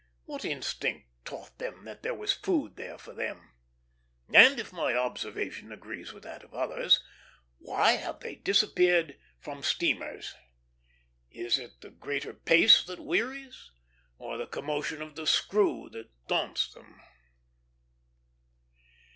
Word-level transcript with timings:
What 0.25 0.43
instinct 0.43 1.09
taught 1.25 1.59
them 1.59 1.85
that 1.85 2.01
there 2.01 2.15
was 2.15 2.33
food 2.33 2.75
there 2.75 2.97
for 2.97 3.13
them? 3.13 3.53
and, 4.33 4.59
if 4.59 4.73
my 4.73 4.95
observation 4.95 5.71
agree 5.71 6.03
with 6.11 6.23
that 6.23 6.43
of 6.43 6.55
others, 6.55 7.03
why 7.59 7.91
have 7.91 8.19
they 8.19 8.33
disappeared 8.33 9.19
from 9.37 9.61
steamers? 9.61 10.33
Is 11.29 11.59
it 11.59 11.81
the 11.81 11.91
greater 11.91 12.33
pace 12.33 12.83
that 12.83 12.99
wearies, 12.99 13.69
or 14.17 14.39
the 14.39 14.47
commotion 14.47 15.03
of 15.03 15.13
the 15.15 15.27
screw 15.27 15.87
that 15.91 16.09
daunts 16.27 16.73
them? 16.73 16.99